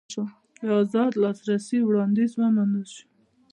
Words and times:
د 0.65 0.67
ازاد 0.81 1.11
لاسرسي 1.21 1.79
وړاندیز 1.83 2.31
ومنل 2.35 2.85
شو. 2.93 3.05